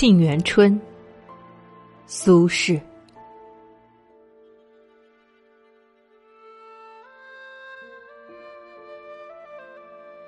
[0.00, 0.72] 沁园春》
[2.06, 2.80] 苏轼。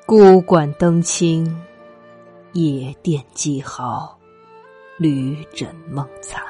[0.04, 1.46] 孤馆灯清，
[2.52, 4.18] 夜店鸡毫，
[4.98, 6.42] 旅枕梦残。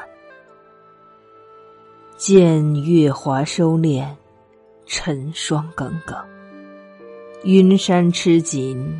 [2.16, 4.08] 见月华收敛，
[4.86, 6.16] 晨霜耿耿。
[7.44, 8.98] 云山吃紧，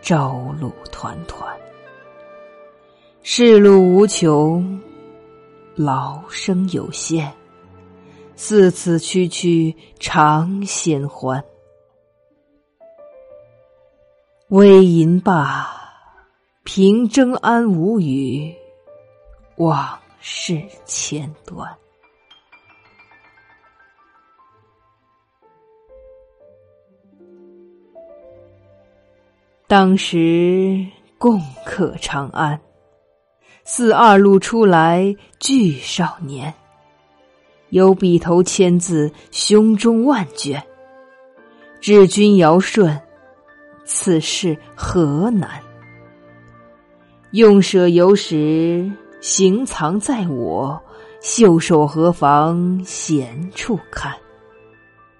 [0.00, 1.54] 朝露团团。
[3.24, 4.80] 世路无穷，
[5.76, 7.32] 劳生有限。
[8.34, 11.42] 似此区区长闲欢。
[14.48, 15.68] 微吟罢，
[16.64, 18.52] 平征安无语，
[19.56, 21.72] 往事千端。
[29.68, 30.84] 当时
[31.16, 32.60] 共克长安，
[33.64, 36.52] 似二路出来俱少年。
[37.70, 40.62] 有笔头千字，胸中万卷。
[41.80, 43.00] 治君尧舜。
[43.84, 45.60] 此事何难？
[47.32, 50.80] 用舍有时，行藏在我。
[51.20, 54.12] 袖手何妨闲处看？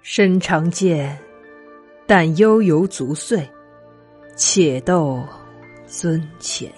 [0.01, 1.17] 身长剑，
[2.05, 3.49] 但悠游足岁。
[4.35, 5.23] 且斗
[5.85, 6.71] 尊前。